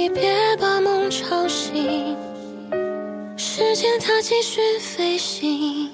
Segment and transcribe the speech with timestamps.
[0.00, 2.16] 你别把梦吵醒
[3.36, 5.90] 时间它继续飞行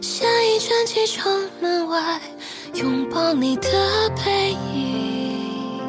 [0.00, 1.30] 下一站机场
[1.60, 2.18] 门外
[2.72, 3.68] 拥抱你的
[4.24, 5.82] 背影。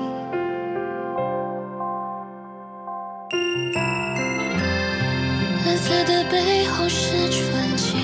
[5.65, 8.01] 蓝色的背后是纯净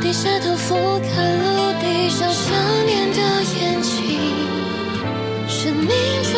[0.00, 3.18] 低下头俯瞰陆地上想念的
[3.60, 3.97] 眼睛。
[5.88, 6.37] names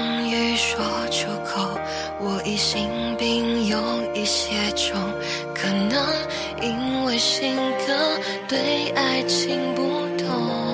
[0.00, 1.78] 终于说出口
[2.20, 2.88] 我疑心
[3.18, 3.78] 病有
[4.14, 4.98] 一些重
[5.54, 6.02] 可能
[6.62, 7.54] 因为性
[7.86, 9.82] 格对爱情不
[10.16, 10.69] 懂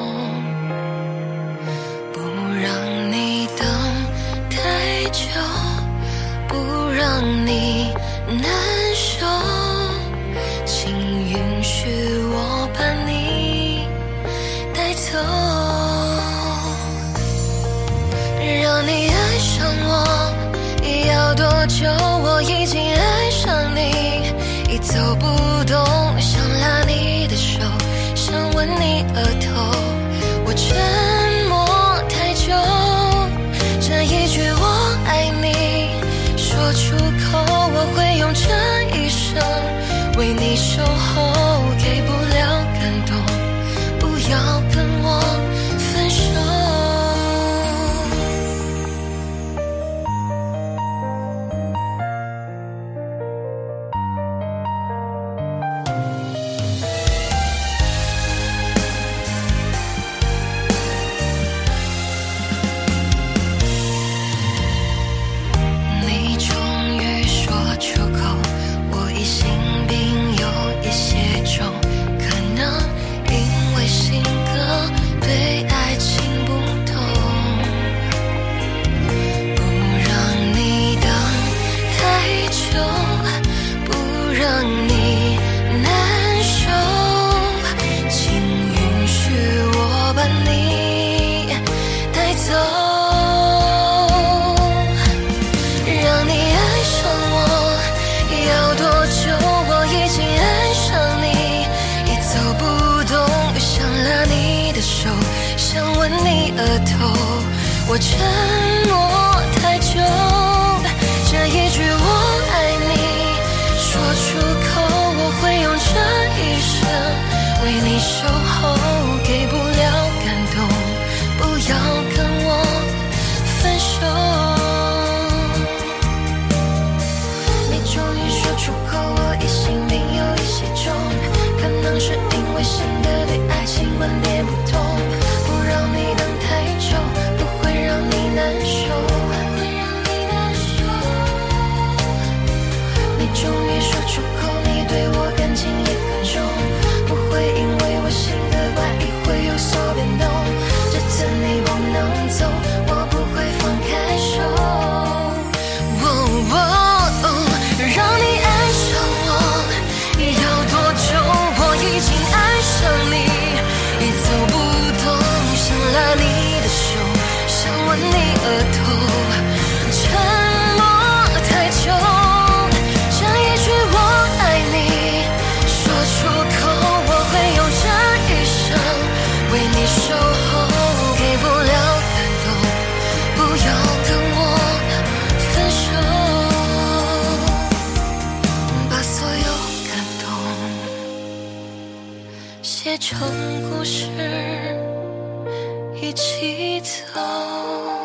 [197.16, 197.95] 走。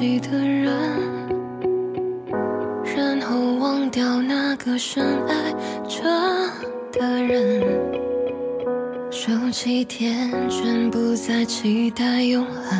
[0.00, 0.64] 记的人
[2.96, 5.52] 然后忘掉那个深爱
[5.86, 6.02] 着
[6.90, 7.62] 的人。
[9.10, 12.79] 收起天真不再期待永恒。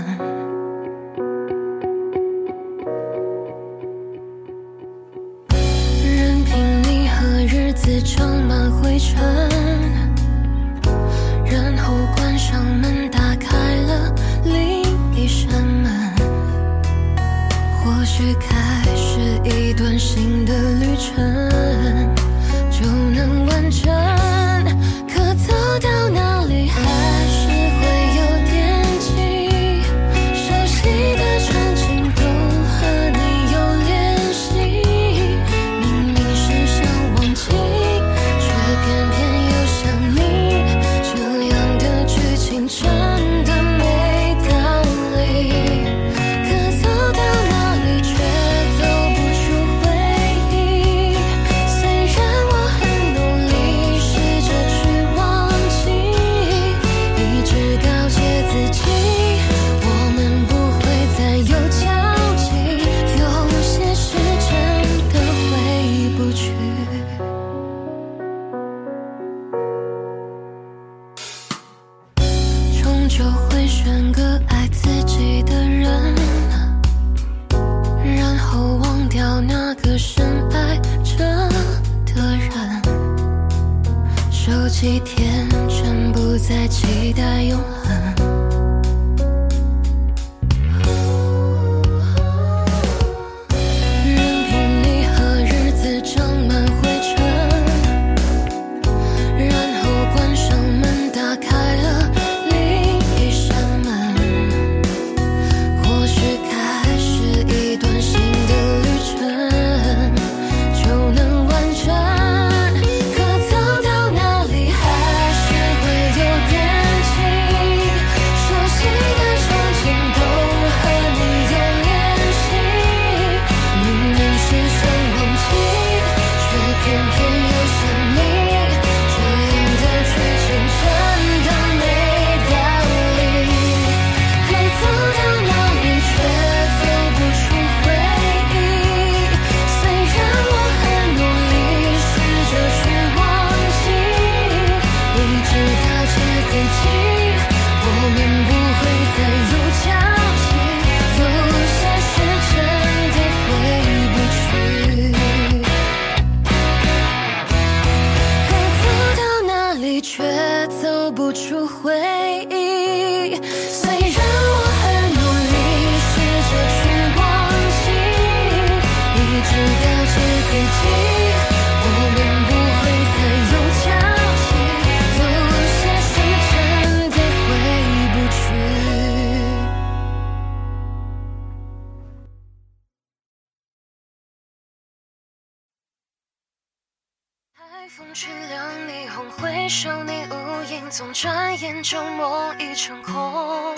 [191.13, 193.75] 转眼旧梦已成空，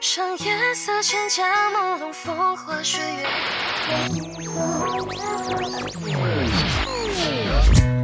[0.00, 3.26] 剩夜色千家朦胧，风花雪月。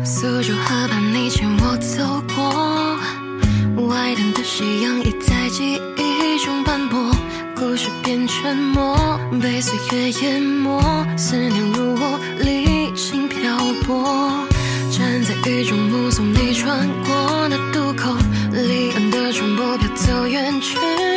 [0.05, 3.89] 苏州河畔，你牵我走过。
[3.89, 7.11] 外滩的夕阳已在记忆中斑驳，
[7.57, 8.97] 故事变沉默，
[9.43, 10.81] 被岁月淹没。
[11.17, 14.47] 思念如我，历经漂泊，
[14.91, 17.84] 站在雨中目送你穿过那独。
[20.25, 21.14] 我远去。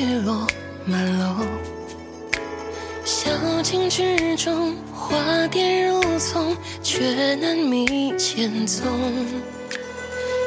[0.00, 0.44] 雨落
[0.84, 1.36] 满楼，
[3.04, 3.30] 小
[3.62, 8.88] 径之中花蝶如丛，却难觅前踪。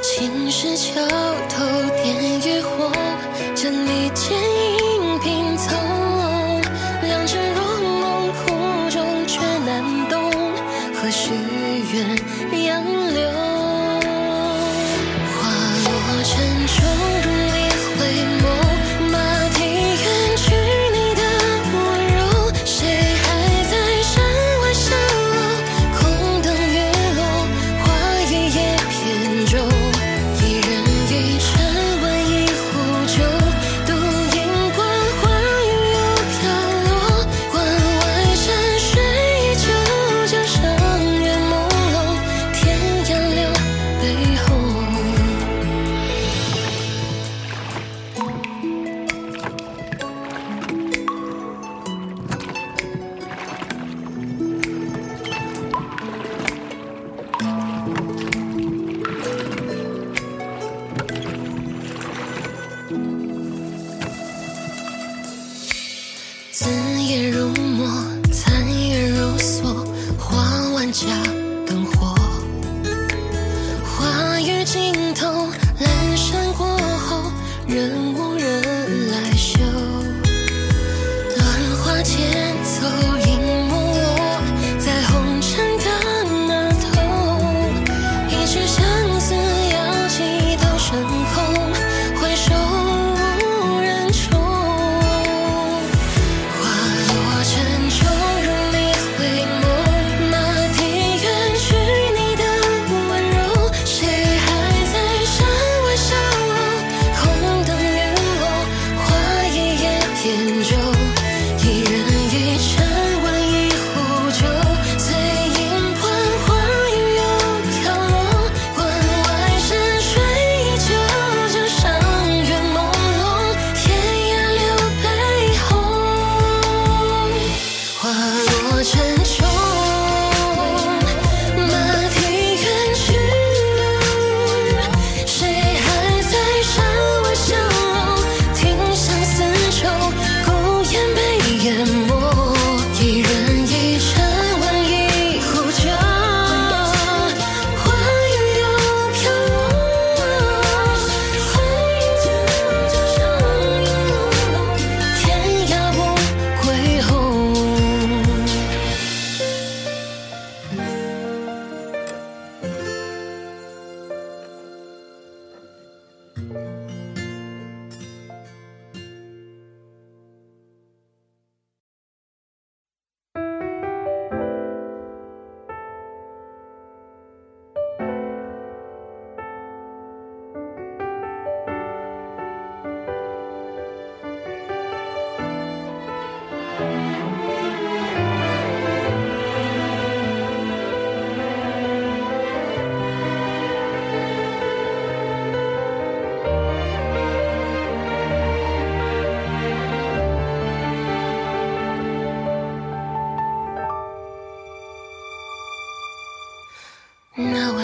[0.03, 1.01] 青石桥
[1.47, 1.65] 头
[2.03, 2.91] 点渔火，
[3.55, 4.56] 将你牵。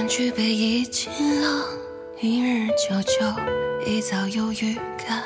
[0.07, 1.11] 举杯一清
[1.41, 1.63] 朗，
[2.19, 3.25] 一日久久，
[3.85, 5.23] 一早有预感，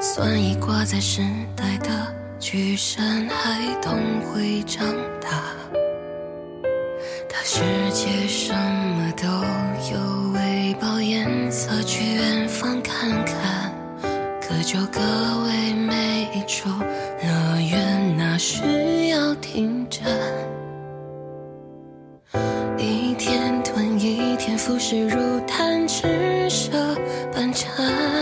[0.00, 1.22] 算一挂在时
[1.56, 4.84] 代的巨山，孩童会长
[5.20, 5.30] 大，
[7.28, 7.60] 大世
[7.92, 9.26] 界什么都
[9.94, 13.72] 有，喂饱颜色，去远方看看，
[14.40, 15.13] 各就各。
[27.44, 28.13] 寒蝉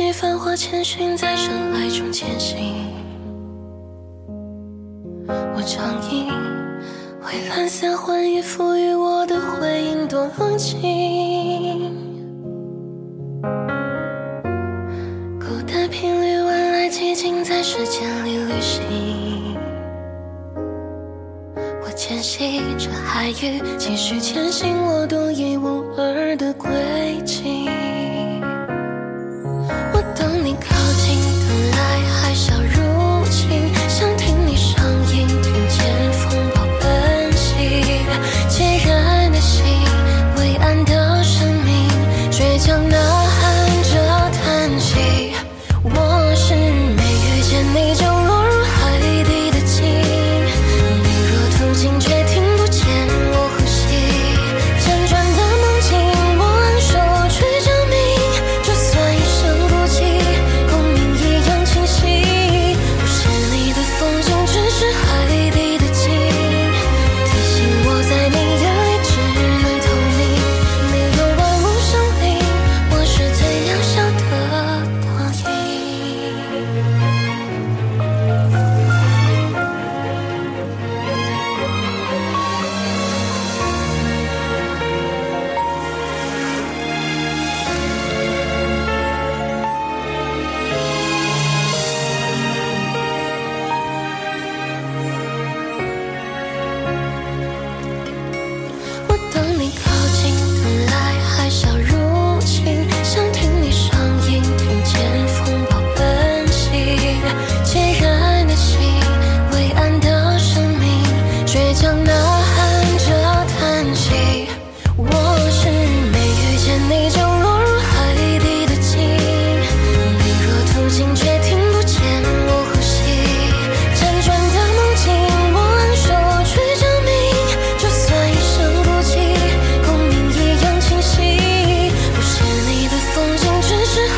[0.00, 2.99] 几繁华千寻在尘埃中前行。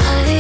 [0.00, 0.31] high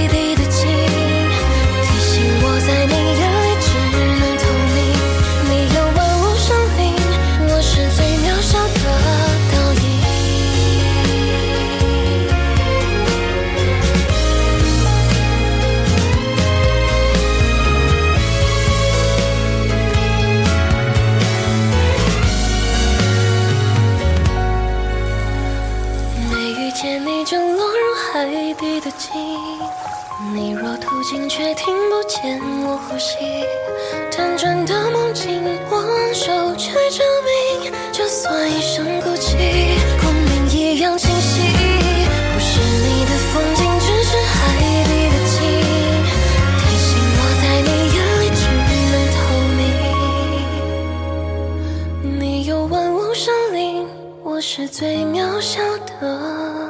[54.54, 56.61] 是最渺小的。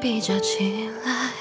[0.00, 1.37] 比较起来